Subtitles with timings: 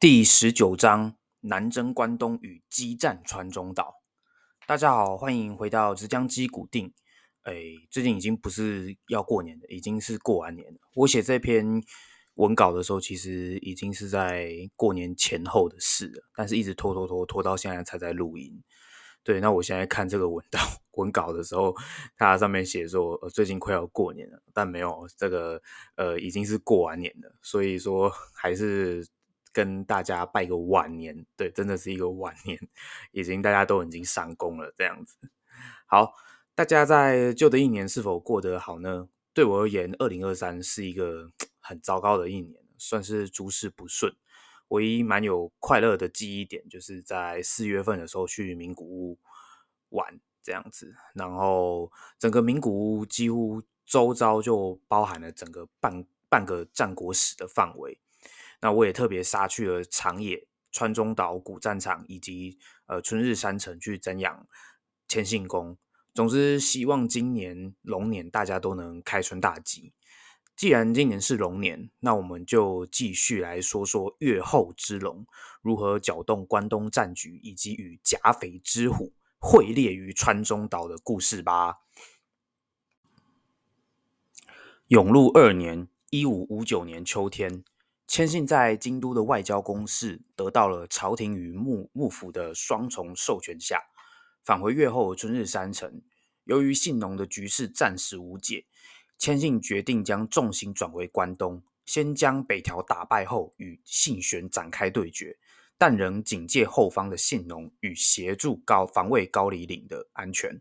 [0.00, 3.96] 第十九章：南征关东与激战川中岛。
[4.66, 6.94] 大家好，欢迎回到直江基古定。
[7.42, 7.52] 哎，
[7.90, 10.78] 最近已经不是要过年了，已经是过完年了。
[10.94, 11.82] 我写这篇
[12.36, 18.62] 文稿的时候，其实已经是在过年前后的事了，但是一直拖拖拖拖到现在才在录音。
[19.22, 20.58] 对，那我现在看这个文稿
[20.96, 21.76] 文稿的时候，
[22.16, 25.60] 它上面写说，呃，最近快要过年了，但没有这个，
[25.96, 29.06] 呃，已经是过完年了，所以说还是。
[29.52, 32.58] 跟大家拜个晚年，对，真的是一个晚年，
[33.12, 35.16] 已经大家都已经上工了这样子。
[35.86, 36.14] 好，
[36.54, 39.08] 大家在旧的一年是否过得好呢？
[39.32, 44.14] 对我而言，二零二三是一个很糟糕的一年，算是诸事不顺。
[44.68, 49.18] 唯一蛮有快乐的记忆点，就是在四月份的时候去名古屋
[49.88, 58.00] 玩这样子，然后整个名古屋几乎周遭就包含了整个半半个战国史的范围。
[58.60, 64.46] 那我也特别杀去了长野、川中岛古战场以及呃春日山城去瞻仰
[65.08, 65.76] 千信宫。
[66.12, 69.92] 总之，希望今年龙年大家都能开春大吉。
[70.56, 75.24] 既然今年是龙年，那我们就继续来说说月后之龙
[75.62, 81.76] 如何搅动关东战局，以及与甲斐之虎会猎于川中岛的故事吧。
[84.88, 87.64] 永禄二年（一五五九年）秋天。
[88.10, 93.80] 千信在京都的外交公事得到了朝廷与幕幕府的双重授权下，
[94.42, 96.02] 返回越后春日山城。
[96.42, 98.66] 由于信浓的局势暂时无解，
[99.16, 105.38] 千信决定将重心转回关东，先将北条打败后，与信玄展开对决，
[105.78, 110.60] 但仍警戒后方的信浓与协助高防卫高里岭的安全。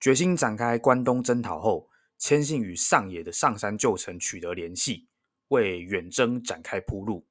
[0.00, 5.07] 决心展开关东征讨后，千信与上野的上山旧城取得联系。
[5.48, 7.26] 为远征展开铺路。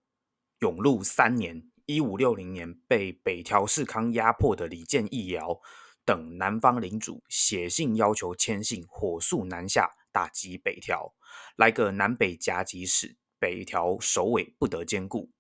[0.60, 5.60] 永禄三年（一五六零年），被北条氏康压迫的李建义尧
[6.04, 11.14] 等南方领主写信要求千信火速南下打击北条，
[11.58, 15.32] 来个南北夹击使北条首尾不得兼顾。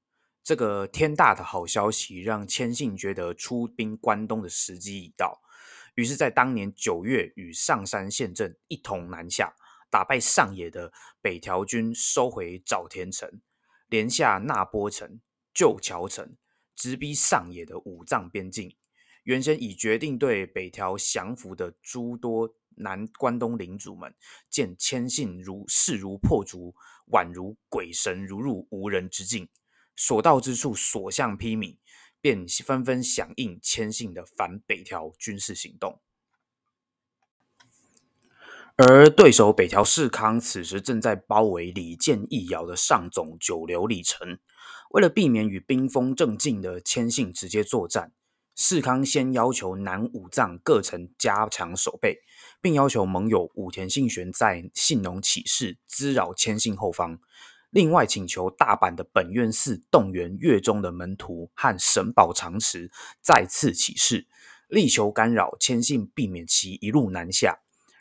[0.44, 5.41] 这个天大的好消息让千信觉得出兵关东的时机已到，
[5.96, 9.56] 于是，在当年九月与上山县镇一同南下。
[9.90, 13.42] 打败上野的北条军，收回沼田城，
[13.88, 15.20] 连下那波城、
[15.53, 16.36] 旧桥城，
[16.75, 18.75] 直逼上野的五藏边境。
[19.24, 24.16] 原先已决定对北条降服的诸多南关东领主们，
[24.50, 26.74] 见千信如势如破竹，
[27.12, 29.50] 宛如鬼神如入无人之境，
[29.96, 31.78] 所到之处所向披靡，
[32.22, 36.02] 便纷纷响应千信的反北条军事行动。
[38.77, 44.38] 而对手北条氏康此时正在包围李建义遥的上总九流里城，
[44.91, 48.11] 为了避免与兵锋正劲的千信直接作战，
[48.55, 52.19] 世康先要求南五藏各城加强守备，
[52.61, 57.17] 并要求盟友武田信玄在信浓起事，滋扰千信后方。
[57.71, 62.91] 另外，请求大阪的本院寺动员月中的门徒和神保长池
[63.23, 64.27] 再次起事，
[64.67, 67.57] 力求干扰千信，避免其一路南下。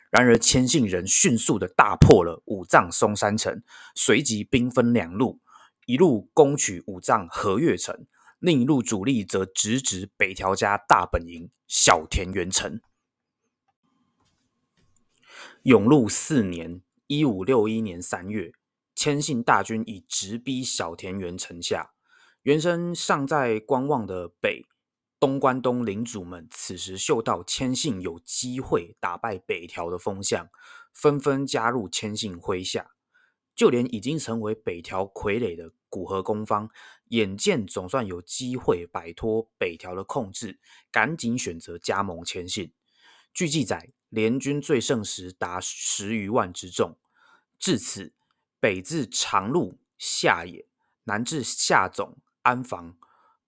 [0.09, 3.61] 然而，千信人迅速的大破了五藏松山城，
[3.93, 5.41] 随即兵分两路，
[5.85, 8.05] 一路攻取五藏和月城，
[8.39, 12.79] 另一路主力则直指北条家大本营小田原城。
[15.63, 18.53] 永禄四年（一五六一年）三月，
[18.95, 21.91] 千信大军已直逼小田原城下，
[22.43, 24.65] 原生尚在观望的北。
[25.19, 30.47] 东关东领主们此时嗅到千信有机会打败北条的风向，
[30.93, 32.91] 纷纷加入千信麾下。
[33.55, 36.69] 就连已经成为北条傀儡的古河公方，
[37.05, 40.59] 眼见总算有机会摆脱北条的控制，
[40.91, 42.71] 赶紧选择加盟千信。
[43.33, 46.99] 据记载，联军最盛时达十余万之众。
[47.57, 48.13] 至此，
[48.59, 50.67] 北至长路、下野，
[51.05, 52.95] 南至下总、安房，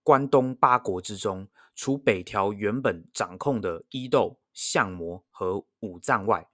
[0.02, 1.46] 关东八国之中。
[1.80, 6.46] 除北条原本掌控的伊豆、相模和五藏外，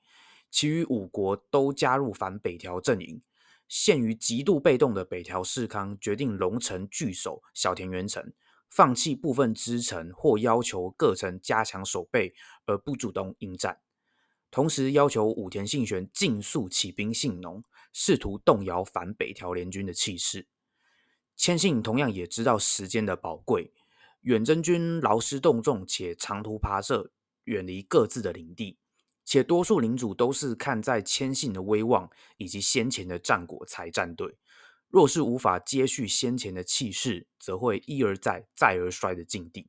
[0.52, 3.20] 其余五国都加入反北条阵营。
[3.66, 8.32] 陷于极度被动的北条氏康决定龙城据守小田原城，
[8.68, 12.32] 放弃部分支城或要求各城加强守备，
[12.64, 13.80] 而不主动应战。
[14.52, 20.46] 同时要求武田信玄尽速起兵信浓，试图动摇反北条联军的气势。
[21.34, 23.72] 千信同样也知道时间的宝贵。
[24.26, 27.12] 远征军劳师动众，且长途跋涉，
[27.44, 28.76] 远离各自的领地，
[29.24, 34.36] 且多数领主都是看在千信的威望以及先前的战果才站队。
[34.88, 39.68] 若是无法接续先前的气势，则会一而再、再而衰的境地。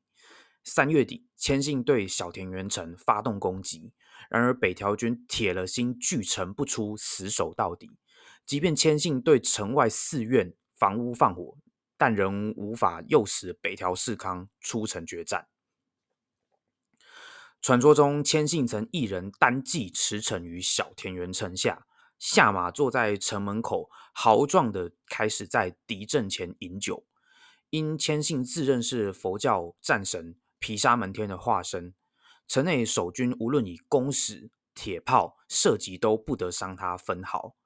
[0.64, 3.94] 三月底，千信对小田原城发动攻击，
[4.28, 7.92] 然而北条军铁了心拒城不出，死守到底。
[8.44, 11.56] 即便千信对城外寺院、房屋放火，
[11.98, 15.48] 但仍无法诱使北条氏康出城决战。
[17.60, 21.88] 传说中，千信曾一人单骑驰骋于小田园城下，
[22.20, 27.06] 下马坐在城门口，豪壮的开始在敌阵前饮酒。
[27.72, 31.94] 因千信自认是佛教战神毗沙门天的化身，
[32.48, 37.58] 城内守军无论以弓矢、铁炮射击，都不得伤他分毫。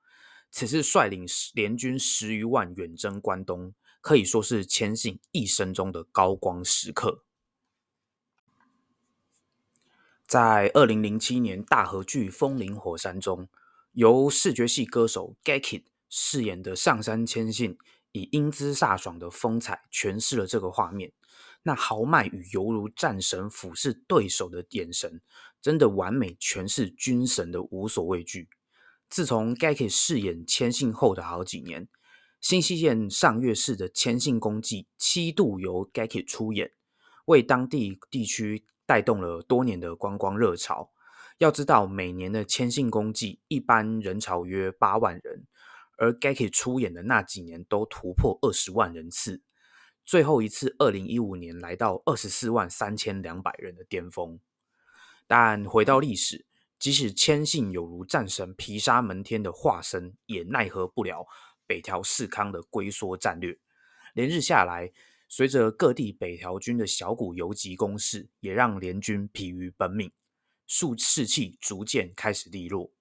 [0.50, 7.24] 此次率领联军十余万远征关东，可以说是千信一生中的高光时刻。
[10.28, 13.48] 在二零零七年大河剧《风林火山》中，
[13.94, 17.78] 由视觉系歌手 Gakid 饰演的上山千信，
[18.14, 21.12] 以英姿飒爽的风采诠释了这个画面。
[21.64, 25.22] 那豪迈与犹如战神俯视对手的眼神，
[25.62, 28.50] 真的完美诠释军神的无所畏惧。
[29.10, 31.88] 自从 Gakid 饰演千信后的好几年，
[32.42, 36.72] 新西县上月市的千信公祭七度由 g a k i 出演，
[37.26, 38.66] 为当地地区。
[38.84, 40.92] 带动了多年的观光热潮。
[41.38, 45.48] 要知道，每年的千信公祭一般人潮约八万人，
[45.98, 49.44] 而 Gaki 出演的那几年都突破二十万人次。
[50.04, 54.42] 最后一次，二零一五年来到二十四万三千两百人的巅峰。
[55.26, 56.46] 但回到历史，
[56.78, 61.26] 即使千信有如战神毗沙门天的化身，也奈何不了
[61.72, 63.58] 北条氏康的龟缩战略。
[64.14, 64.92] 连日下来。
[65.34, 70.12] 随着各地北条军的小股游击攻势，也让联军疲于奔命，
[70.68, 72.92] 数士气逐渐开始低落。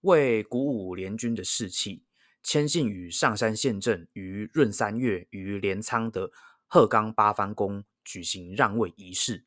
[0.00, 2.02] 为鼓舞联军的士气，
[2.42, 6.32] 千信与上山县政于闰三月于镰仓的
[6.66, 9.46] 鹤冈八幡宫举行让位仪式，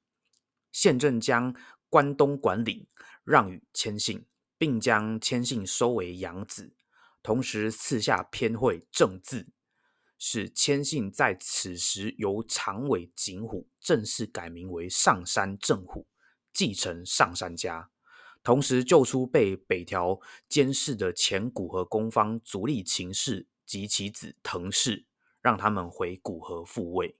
[0.71, 1.53] 县政将
[1.89, 2.87] 关东管理
[3.25, 4.23] 让与千信，
[4.57, 6.71] 并将千信收为养子，
[7.23, 9.47] 同时赐下偏讳正字。
[10.23, 16.05] 使千信在此时由长尾景虎正式改名为上山正虎，
[16.53, 17.89] 继承上山家，
[18.43, 25.07] 同时救出被北条监视的前古河公方足利晴氏及其子藤氏，
[25.41, 27.17] 让他们回古河复位。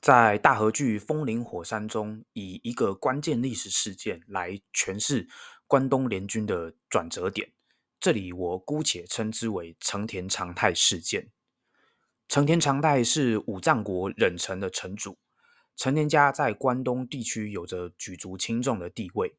[0.00, 5.28] 在大河剧《风林火山》中，以一个关键历史事件来诠释
[5.66, 7.52] 关东联军的转折点。
[8.00, 11.30] 这里我姑且称之为成田长泰事件。
[12.28, 15.18] 成田长泰是武藏国忍城的城主，
[15.76, 19.36] 成田家在关东地区有着举足轻重的地位，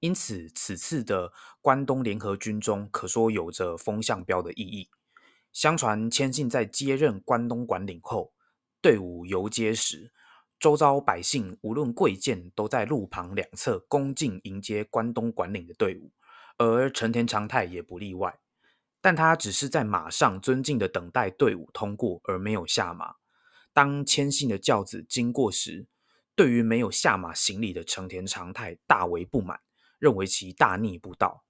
[0.00, 4.90] 因此此次的关东联合军中可说有着风向标的意义。
[5.52, 8.32] 相传谦信在接任关东管领后，
[8.80, 10.10] 队伍游街时，
[10.62, 16.12] 周遭百姓无论贵贱，都在路旁两侧恭敬迎接关东管领的队伍。
[16.56, 18.38] 而成田长泰也不例外，
[19.00, 23.16] 但他只是在马上尊敬的等待队伍通过，而没有下马。
[23.72, 25.88] 当千信的轿子经过时，
[26.36, 29.58] 对于没有下马行礼的成田长泰大为不满，
[29.98, 31.42] 认为其大逆不道，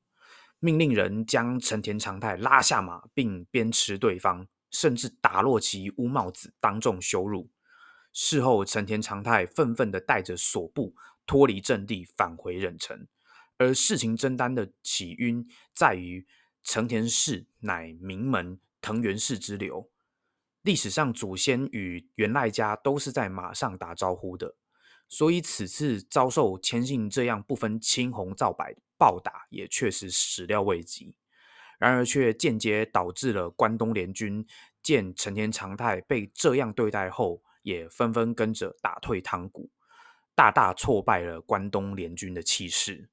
[0.58, 7.50] 命令人将成田长泰拉下马，并鞭笞对方，甚至打落其乌帽子，当众羞辱。
[8.12, 10.94] 事后，成田长泰愤愤地带着所部
[11.26, 13.06] 脱离阵地，返回忍城。
[13.58, 16.26] 而事情真单的起因在于
[16.64, 19.90] 成田氏乃名门藤原氏之流，
[20.62, 24.56] 历史上祖先与源赖家都是在马上打招呼的，
[25.08, 31.14] 所以此次遭受千信这样不分青红皂白暴打，也确实始料未及。
[31.78, 34.46] 然而却间接导致了关东联军
[34.82, 39.70] 见成田长泰被这样对待后，也纷纷跟着打退堂鼓，
[40.34, 43.08] 大大挫败了关东联军的气势。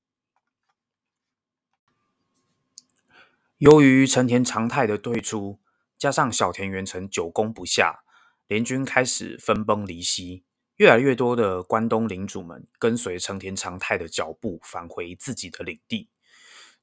[3.57, 5.59] 由于成田长泰的退出，
[5.97, 8.03] 加上小田原城久攻不下，
[8.47, 10.43] 联军开始分崩离析。
[10.77, 16.07] 越来越多的关东领主们跟随成田长泰的脚步返回自己的领地。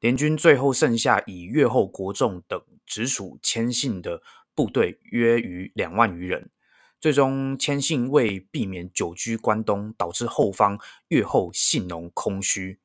[0.01, 4.23] 联军最后剩下以越后国众等直属千信的
[4.55, 6.51] 部队约于两万余人。
[6.99, 12.81] 最终，千信为避免久居关东，导致后方越后信农空虚。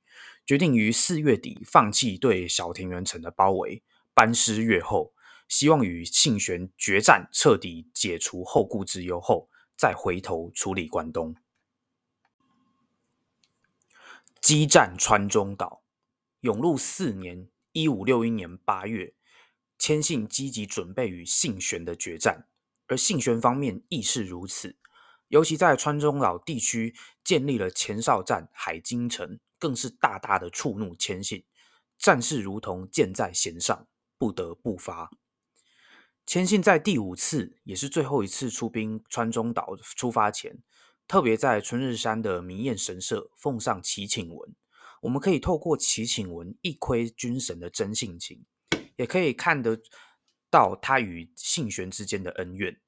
[0.46, 5.14] 决定于四月底放弃对小田原城的包围，班师越后，
[5.48, 11.36] 希望与信玄决战，彻底解除后顾之忧后，再回头处理关东。
[14.42, 15.84] 激战川中岛，
[16.42, 19.14] 永禄四年（一五六一年）八月，
[19.78, 22.48] 千信积极准备与信玄的决战，
[22.92, 24.76] 而信玄方面亦是如此。
[25.30, 26.94] 尤其在川中岛地区
[27.24, 31.46] 建立了前哨站海津城，更是大大的触怒千信。
[31.98, 35.10] 战事如同箭在弦上，不得不发。
[36.26, 40.62] 千信在第五次，也是最后一次出兵川中岛出发前，
[41.08, 44.54] 特别在春日山的明彦神社奉上祈请文。
[45.04, 48.44] 我们可以透过祈请文一窥君神的真性情，
[48.98, 49.80] 也可以看得
[50.52, 52.80] 到他与信玄之间的恩怨。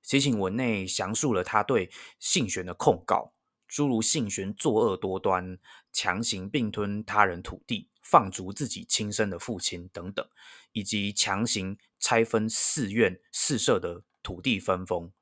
[0.00, 3.34] 写请文内详述了他对信玄的控告，
[3.68, 5.58] 诸如信玄作恶多端、
[5.92, 7.88] 强行并吞他人土地。
[8.02, 10.26] 放逐自己亲生的父亲等等，
[10.72, 15.12] 以及强行拆分寺院寺社的土地分封，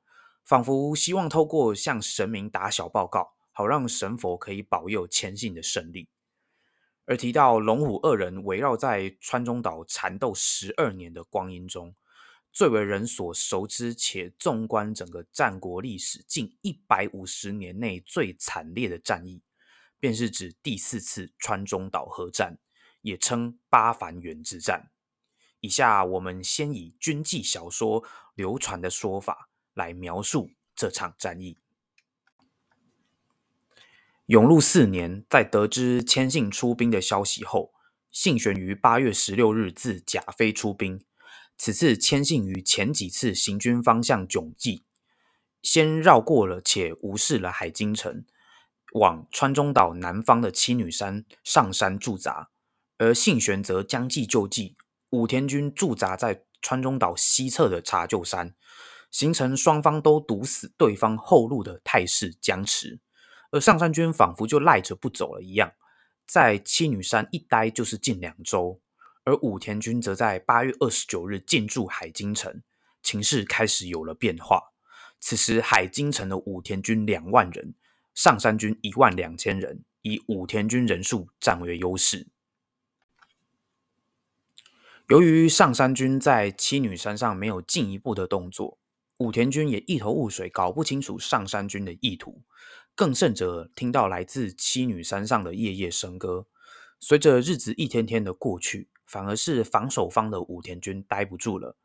[0.43, 6.09] 仿佛希望透过向神明打小报告，好让神佛可以保佑千信的胜利。
[7.09, 11.95] 而提到龙虎二人围绕在川中岛缠斗十二年的光阴中，
[12.51, 19.41] 最为人所熟知且纵观整个战国历史近一百五十年内最惨烈的战役，
[19.99, 22.59] 便是指第四次川中岛合战。
[23.01, 24.91] 也称八幡原之战。
[25.61, 28.03] 以下我们先以军纪小说
[28.35, 31.57] 流传的说法来描述这场战役。
[34.29, 37.73] 永禄四年，在得知千信出兵的消息后，
[38.11, 41.03] 信玄于八月十六日自甲飞出兵。
[41.57, 44.83] 此次千信于前几次行军方向迥异，
[45.63, 48.23] 先绕过了且无视了海津城，
[48.93, 52.51] 往川中岛南方的七女山上山驻扎。
[52.99, 54.75] 而信玄则将计就计，
[55.09, 58.53] 武田军驻扎在川中岛西侧的茶臼山，
[59.09, 62.99] 形成双方都堵死对方后路的态势僵持。
[63.51, 65.73] 而上山军仿佛就赖着不走了一样，
[66.27, 68.79] 在七女山一待就是近两周。
[69.25, 72.63] 而武田军则在八月二十九日进驻海津城，
[73.03, 74.71] 情势开始有了变化。
[75.19, 77.75] 此时海津城的武田军两万人，
[78.15, 82.27] 上山军一万两千人，以武田军人数占为优势。
[85.09, 88.77] 由于上山军在七女山上没有进一步的动作，
[89.17, 92.41] 武田军也一头雾水，搞不清楚上山军的意图。
[92.99, 96.47] 更甚者，听到来自七女山上的夜夜笙歌。
[96.99, 101.77] 随着日子一天天的过去，反而是防守方的武田军待不住了，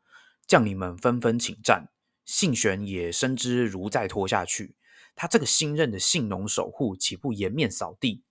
[0.45, 1.87] 将领们纷纷请战。
[2.25, 4.75] 信玄也深知如再拖下去，
[5.15, 8.25] 他这个新任的信农守护岂不颜面扫地？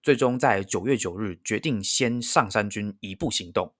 [0.00, 3.74] 最终在九月九日决定先上山军一步行动。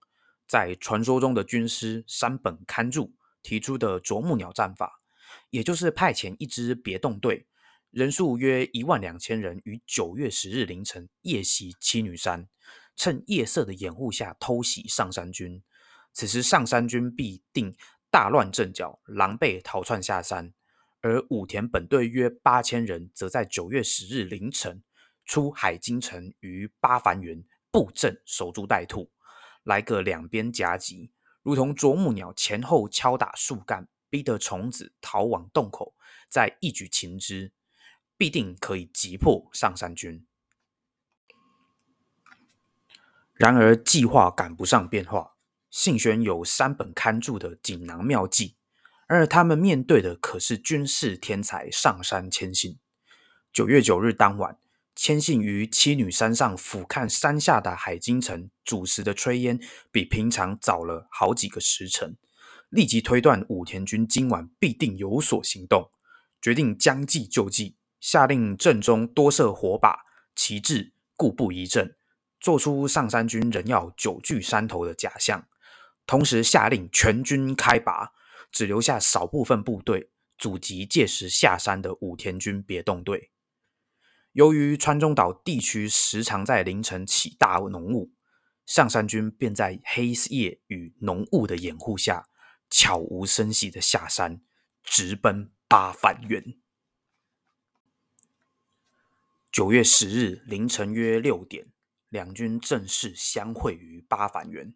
[0.48, 5.00] 在传说中的军师山本勘助提出的啄木鸟战法，
[5.50, 7.46] 也就是派遣一支别动队，
[7.92, 12.48] 人数约一万两千人，于九月十日凌晨夜袭七女山，
[12.96, 15.62] 趁夜色的掩护下偷袭上山军。
[16.14, 17.76] 此时上山军必定
[18.10, 20.54] 大乱阵脚，狼狈逃窜下山。
[21.02, 24.82] 而武田本队约八千人，则在九月十日凌晨
[25.26, 29.10] 出海京城，于八幡原布阵守株待兔。
[29.64, 35.94] 来个两边夹击，如同啄木鸟前后敲打树干，逼得虫子逃往洞口，
[36.30, 37.52] 再一举擒之，
[38.16, 40.26] 必定可以击破上山军。
[43.34, 45.32] 然而计划赶不上变化，
[45.70, 48.56] 信玄有山本勘助的锦囊妙计，
[49.08, 52.78] 而他们面对的可是军事天才上山千信。
[53.52, 54.58] 九月九日当晚。
[54.94, 59.58] 千信于七女山上俯瞰山下的海津城，主持的炊烟
[59.90, 62.18] 比平常早了好几个时辰，
[62.68, 65.90] 立即推断武田军今晚必定有所行动，
[66.42, 70.00] 决定将计就计，下令阵中多设火把、
[70.34, 71.94] 旗帜，固步一阵，
[72.40, 75.46] 做出上山军人要久居山头的假象，
[76.04, 78.10] 同时下令全军开拔，
[78.50, 83.30] 只留下少部分部队阻击届时下山的武田军别动队。
[84.32, 88.10] 由于川中岛地区时常在凌晨起大浓雾，
[88.66, 92.26] 上山军便在黑夜与浓雾的掩护下，
[92.68, 94.40] 悄无声息的下山，
[94.82, 96.61] 直奔八幡原。
[99.52, 101.66] 九月十日凌晨约六点，
[102.08, 104.74] 两军正式相会于八幡原。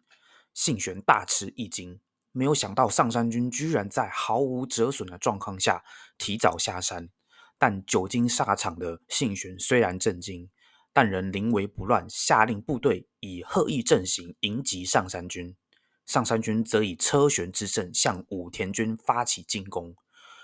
[0.53, 1.99] 信玄大吃一惊，
[2.31, 5.83] 没有想到上山军居然在毫无折损的状况下
[6.19, 7.09] 提早下山。
[7.57, 10.47] 但久经沙场的信玄虽然震惊，
[10.93, 15.55] 但仍临危不乱，下令部队以鹤翼阵型迎击上山军。
[16.05, 19.95] 上山军则以车旋之阵向武田军发起进攻。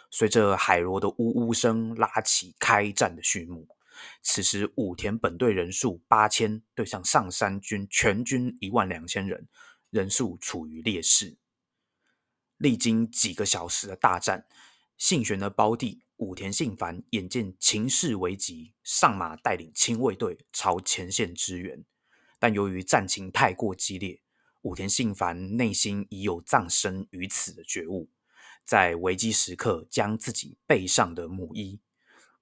[0.10, 3.68] 随着海螺的呜呜声，拉起开战的序幕。
[4.22, 9.48] 此时武田本队人数八千，对上上山军全军一万两千人，
[9.90, 11.38] 人数处于劣势。
[12.58, 14.46] 历经几个小时的大战，
[14.98, 21.84] 信玄的胞弟武田信繁眼见情势危急，上马带领亲卫队朝前线支援。
[22.40, 24.22] 但由于战情太过激烈，
[24.62, 28.10] 武田信繁内心已有葬身于此的觉悟，
[28.64, 31.82] 在危机时刻将自己背上的母衣。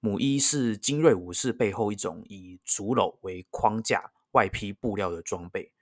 [0.04, 5.72] 母衣是精锐武士背后一种以竹篓为框架、外披布料的装备，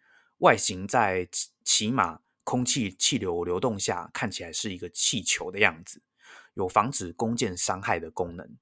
[0.41, 1.27] 外形在
[1.65, 6.03] 骑马空气气流流动下看起来是一个气球的样子，
[6.53, 8.59] 有防止弓箭伤害的功能。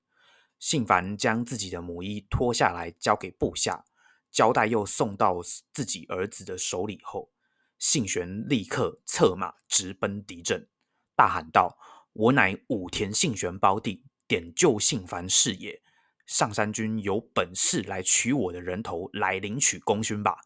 [0.60, 3.84] 信繁将自己的母衣脱下来交给部下。
[4.30, 5.40] 交代又送到
[5.72, 7.32] 自己儿子的手里后，
[7.80, 10.68] 信玄立刻策马直奔敌阵，
[11.16, 11.76] 大喊道
[12.12, 15.82] ：“我乃武田信玄胞弟，点救信繁是也。
[16.26, 20.42] 上山君有本事来取我的人头，来领取功勋吧！”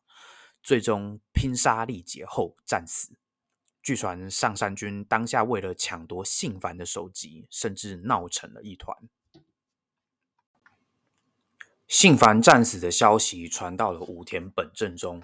[0.62, 3.16] 最终拼杀力竭后战死。
[3.82, 8.96] 据传上山君当下为了抢夺信繁的首级，甚至闹成了一团。
[11.88, 15.20] 信繁战死的消息传到了武田本阵中，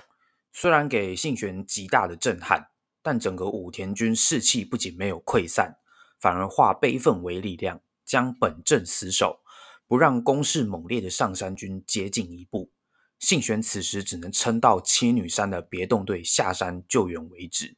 [0.52, 5.78] 虽然给信玄极大的震撼，但整个武田军士气不仅没有溃散，
[6.18, 9.40] 反而化悲愤为力量，将本阵死守，
[9.86, 12.72] 不让攻势猛烈的上山军接近一步。
[13.20, 17.76] 信玄此时只能撑到七女山的别动队下山救援为止。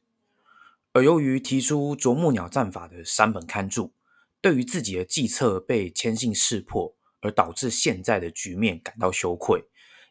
[0.93, 3.93] 而由于提出啄木鸟战法的山本勘助，
[4.41, 6.95] 对于自己的计策被千信识破。
[7.23, 9.63] 而导致现在的局面感到羞愧，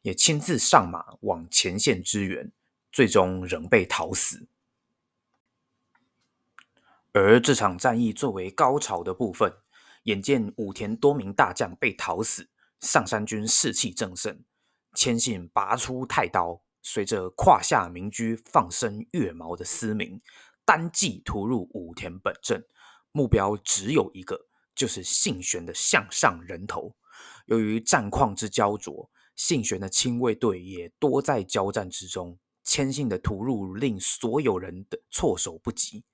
[0.02, 2.52] 也亲自上马往前线支援，
[2.92, 4.46] 最终仍被讨死。
[7.10, 9.52] 而这场战役作为高潮的部分，
[10.04, 12.48] 眼见武田多名大将被讨死，
[12.80, 14.42] 上山军士气正盛，
[14.94, 20.20] 千信拔出太刀，随着胯下明驹放生月毛的嘶鸣，
[20.64, 22.64] 单骑突入武田本阵，
[23.12, 26.96] 目标只有一个，就是信玄的向上人头。
[27.46, 32.38] 由于战况之焦灼，信玄的亲卫队也多在交战之中。
[32.62, 36.04] 千信的突入令所有人的措手不及。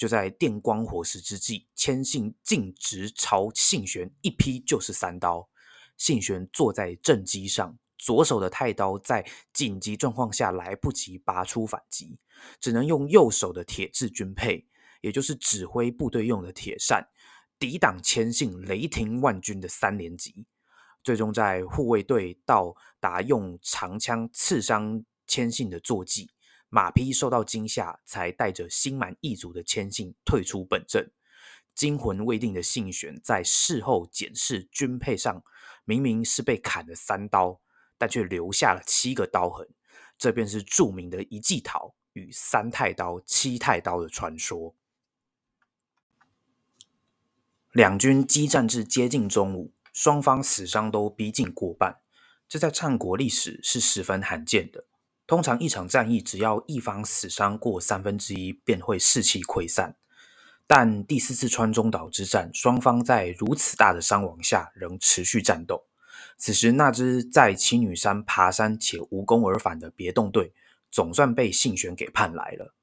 [0.00, 5.46] 就在电光火石之际，千信径直朝信玄一劈就是三刀。
[5.98, 12.18] 信玄坐在正机上，左手的太刀在紧急状况下来不及拔出反击，
[12.58, 14.66] 只能用右手的铁质军配，
[15.02, 17.06] 也就是指挥部队用的铁扇，
[17.58, 20.46] 抵挡千信雷霆万钧的三连击。
[21.02, 26.30] 最终在护卫队到达用长枪刺伤千信的坐骑，
[26.70, 31.12] 马匹受到惊吓，才带着心满意足的千信退出本阵。
[31.74, 35.44] 惊魂未定的信玄在事后检视军配上，
[35.84, 37.60] 明明是被砍了三刀，
[37.98, 39.68] 但却留下了七个刀痕。
[40.16, 44.74] 这便是著名的一骑桃与三太刀、七太刀的传说。
[47.72, 49.74] 两军激战至接近中午。
[49.92, 52.00] 双方死伤都逼近过半，
[52.48, 54.86] 这在战国历史是十分罕见的。
[55.30, 59.94] 通常一场战役只要一方死伤过三分之一，便会士气溃散。
[60.66, 65.86] 但第四次川中岛之战，双方在如此大的伤亡下仍持续战斗。
[66.36, 70.52] 此时，那支在七女山爬山且无功而返的别动队，
[70.90, 72.74] 总算被信玄给盼来了。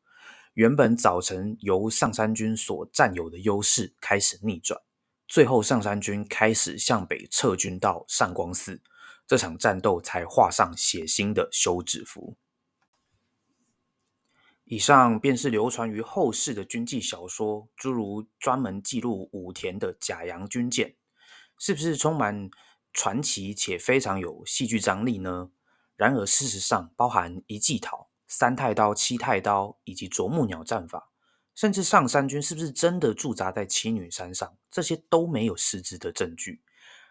[0.54, 4.80] 原本早晨由上山军所占有的优势开始逆转。
[5.28, 8.80] 最后，上山军开始向北撤军到上光寺，
[9.28, 12.38] 这场战斗才画上血腥的休止符。
[14.63, 20.96] 以上便是流传于后世的军纪小说，诸如专门记录武田的甲阳军舰，
[21.58, 22.50] 是不是充满
[22.92, 25.52] 传奇且非常有戏剧张力呢？
[25.96, 31.12] 然而，事实上，包含一骑讨、三太刀、七太刀以及啄木鸟战法。
[31.56, 34.58] 甚至上山军是不是真的驻扎在七女山上？
[34.70, 36.62] 这些都没有实质的证据。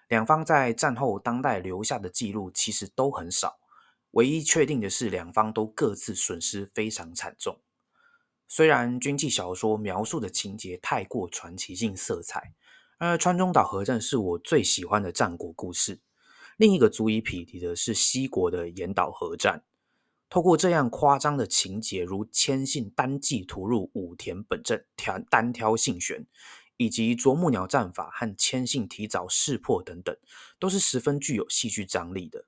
[0.08, 3.58] 两方在战后当代留下的记录其实都很少。
[4.12, 7.60] 唯一确定的是，两方都各自损失非常惨重。
[8.48, 12.54] 虽然军纪小说描述的情节太过传奇性色彩，
[12.98, 16.00] 而川中岛合战是我最喜欢的战国故事。
[16.56, 19.64] 另一个足以匹敌的是西国的岩岛合战。
[20.30, 26.26] 透过这样夸张的情节，如千信单骑突入武田本阵，挑单挑信玄，
[26.76, 30.16] 以及啄木鸟战法和千信提早识破等等，
[30.58, 32.44] 都是十分具有戏剧张力的。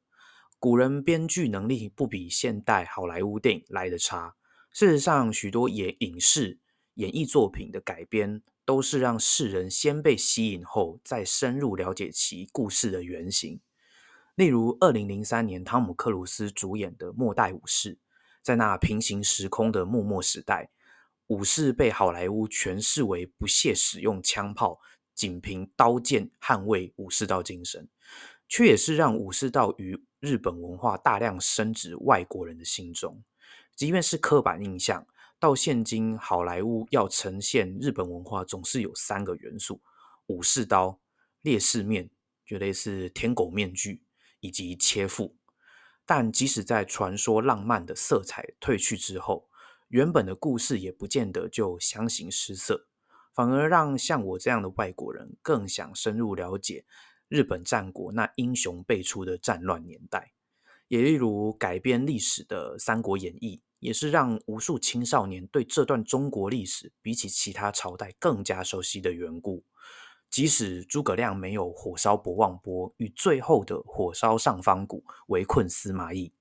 [0.58, 4.34] 古人编剧能力不比现代好莱坞电影来的差。
[4.72, 6.58] 事实上，许多演影视
[6.94, 13.60] 演绎作品的改编，都是让世人先被吸引后，再深入了解其故事的原型。
[14.34, 17.94] 例如，二零零三年汤姆克鲁斯主演的《末代武士》，
[18.42, 20.70] 在那平行时空的幕末时代，
[21.28, 24.80] 武士被好莱坞诠释为不屑使用枪炮，
[25.14, 27.86] 仅凭刀剑捍卫武士道精神，
[28.48, 33.22] 却也是让武士道与日本文化大量升值外国人的心中。
[33.76, 35.06] 即便是刻板印象，
[35.38, 39.82] 到现今好莱坞要呈现日本文化，总是有三个元素：
[40.26, 40.98] 武士刀、
[41.42, 42.08] 烈士面，
[42.46, 44.02] 就类似天狗面具，
[44.40, 45.36] 以及切腹。
[46.06, 49.46] 但即使在传说浪漫的色彩褪去之后，
[49.88, 52.86] 原本的故事也不见得就相形失色，
[53.34, 56.84] 反而让像我这样的外国人更想深入了解
[57.28, 60.32] 日本战国那英雄辈出的战乱年代。
[60.88, 69.64] 也例如改编历史的《三国演义》，也是让无数青少年对这段中国历史比起其他朝代更加熟悉的缘故。
[70.30, 76.32] 即使诸葛亮没有火烧博望坡与最后的火烧上方谷围困司马懿，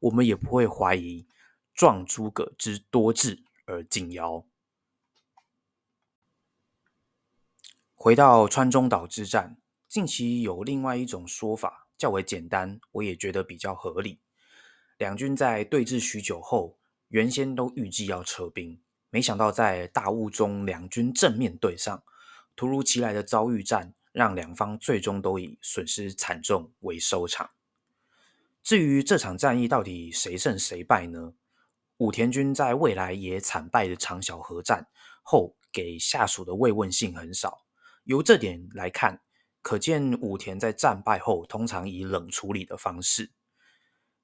[0.00, 1.26] 我们也不会怀疑
[1.74, 4.46] 壮诸葛之多智而敬尧。
[7.94, 9.56] 回到川中岛之战，
[9.88, 14.20] 近期有另外一种说法较为简单，我也觉得比较合理。
[14.98, 18.80] 两军在对峙许久后，原先都预计要撤兵，
[19.10, 22.02] 没想到在大雾中两军正面对上。
[22.54, 27.50] 突如其来的遭遇战，让两方最终都以损失惨重为收场。
[28.62, 31.34] 至于这场战役到底谁胜谁败呢？
[32.02, 34.88] 武田军在未来也惨败的长小河战
[35.22, 37.64] 后，给下属的慰问信很少。
[38.02, 39.20] 由这点来看，
[39.62, 43.30] 可见武田在战败后通常以冷处理的方式。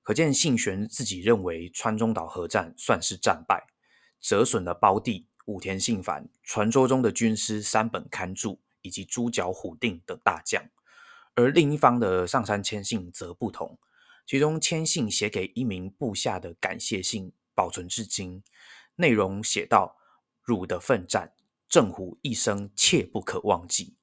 [0.02, 3.64] 可见信玄自己认为川中岛合战算是战败，
[4.20, 5.28] 折损了胞弟。
[5.46, 10.68] 武田信繁、传说中的军师山本勘助以及猪脚虎定等大将，
[11.36, 13.78] 而另一方的上杉谦信则不同。
[14.26, 18.44] 其中谦信写给一名部下的感谢信保存至今，
[18.94, 19.96] 内容写道
[20.40, 21.34] ：“汝的奋战，
[21.68, 23.96] 正虎一生切不可忘记。”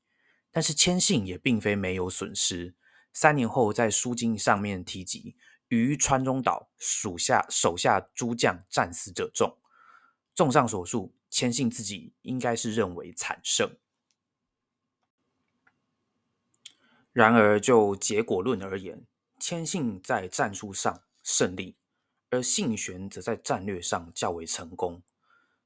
[0.52, 2.76] 但是谦信也并非没有损失。
[3.13, 5.38] 三年后，在书经上面提及，
[5.70, 9.58] 于川中岛属下手下诸将战死者众。
[10.34, 11.15] 综上所述。
[11.28, 13.76] 谦信自己应该是认为惨胜，
[17.12, 19.06] 然而就结果论而言，
[19.38, 21.76] 谦信在战术上胜利，
[22.30, 25.02] 而信玄则在战略上较为成功。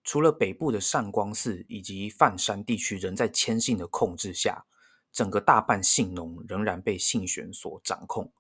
[0.04, 4.66] 除了北部的善光寺以及范山地区仍在谦信的控制下，
[5.12, 8.32] 整个大半信农仍然被信玄所掌控。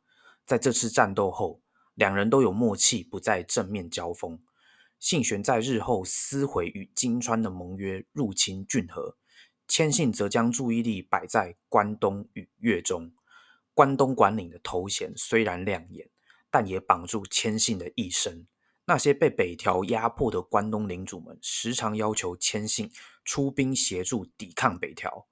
[0.45, 1.61] 在这次战斗后，
[1.95, 4.39] 两人都有默契，不再正面交锋。
[4.99, 9.15] 信玄在日后撕毁与金川的盟约，入侵骏河；
[9.67, 13.11] 谦信则将注意力摆在关东与越中。
[13.73, 16.09] 关东管领的头衔虽然亮眼，
[16.51, 18.47] 但也绑住谦信的一生。
[18.85, 22.91] 那些被北条压迫的关东领主们，时常要求谦信
[23.23, 25.27] 出兵协助抵抗北条。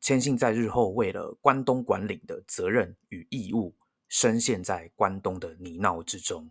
[0.00, 3.76] 谦信在日后为了关东管领的责任与义务，
[4.08, 6.50] 深陷在关东的泥淖之中。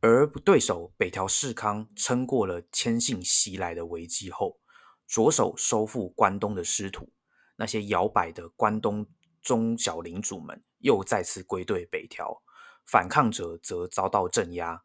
[0.00, 4.60] 而对手北条氏康撑过了谦信袭来的危机后，
[5.06, 7.12] 着手收复关东的失土，
[7.56, 9.06] 那些摇摆的关东
[9.40, 12.42] 中小领主们又再次归队北条，
[12.84, 14.82] 反抗者则遭到镇压。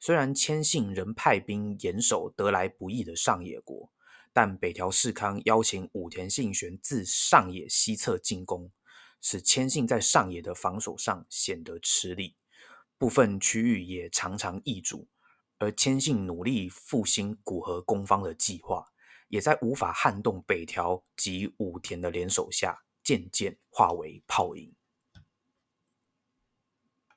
[0.00, 3.90] 虽然谦信仍派兵严守得来不易的上野国，
[4.32, 8.70] 但北条氏康邀请武田信玄自上野西侧进攻，
[9.20, 12.36] 使谦信在上野的防守上显得吃力。
[12.96, 15.08] 部分区域也常常易主，
[15.58, 18.84] 而谦信努力复兴古河攻方的计划，
[19.28, 24.77] 也在无法撼动北条及武田的联手下，渐渐化为泡影。